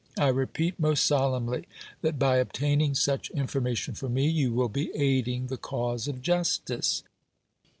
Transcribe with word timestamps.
I 0.17 0.29
repeat 0.29 0.79
most 0.79 1.05
solemnly, 1.05 1.67
that 2.01 2.17
by 2.17 2.37
obtaining 2.37 2.95
such 2.95 3.29
information 3.29 3.93
for 3.93 4.09
me 4.09 4.27
you 4.27 4.51
will 4.51 4.67
be 4.67 4.89
aiding 4.95 5.45
the 5.45 5.57
cause 5.57 6.07
of 6.07 6.23
justice." 6.23 7.03